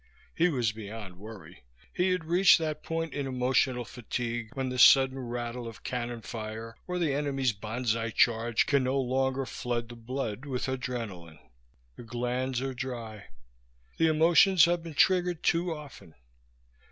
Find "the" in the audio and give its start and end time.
4.69-4.79, 6.97-7.13, 9.89-9.95, 11.97-12.03, 13.97-14.07